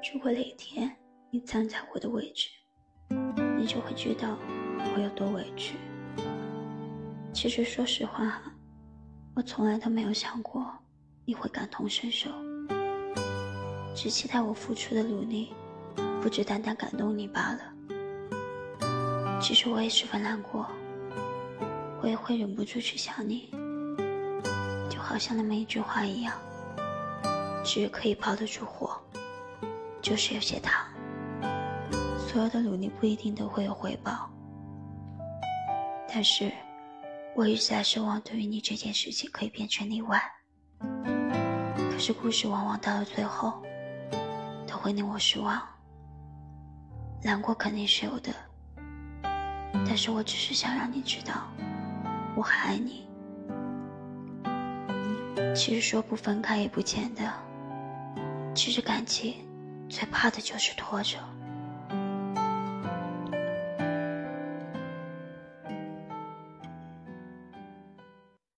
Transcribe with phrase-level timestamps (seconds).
[0.00, 0.90] 如果哪天
[1.30, 2.48] 你站在我的位置，
[3.58, 4.38] 你就会知道
[4.94, 5.76] 我有多委屈。
[7.32, 8.40] 其实说实话，
[9.34, 10.72] 我从来都没有想过
[11.24, 12.30] 你会感同身受，
[13.94, 15.52] 只期待我付出的努力，
[16.22, 17.60] 不只单单感动你罢了。
[19.40, 20.66] 其实我也十分难过，
[22.02, 23.50] 我也会忍不住去想你，
[24.88, 26.32] 就好像那么一句话一样。
[27.64, 28.98] 只是可以包得住火，
[30.08, 30.86] 就是有些烫。
[32.16, 34.30] 所有的努力不一定都会有回报，
[36.08, 36.50] 但是
[37.36, 40.22] 我一直在奢望对于你这件事情可以变成例外。
[41.76, 43.62] 可是故事往往到了最后，
[44.66, 45.60] 都会令我失望。
[47.22, 48.32] 难过肯定是有的，
[49.84, 51.48] 但是我只是想让你知道，
[52.34, 53.06] 我还爱你。
[55.54, 57.30] 其实说不分开也不见得。
[58.54, 59.34] 其实感情
[59.88, 61.18] 最怕的就是拖着。